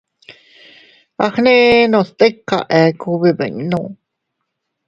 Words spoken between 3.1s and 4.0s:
bibinnu.